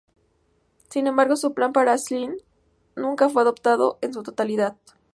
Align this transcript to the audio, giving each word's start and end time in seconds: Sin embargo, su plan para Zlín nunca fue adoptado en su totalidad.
Sin 0.89 1.05
embargo, 1.05 1.35
su 1.35 1.53
plan 1.53 1.73
para 1.73 1.95
Zlín 1.99 2.35
nunca 2.95 3.29
fue 3.29 3.43
adoptado 3.43 3.99
en 4.01 4.15
su 4.15 4.23
totalidad. 4.23 4.75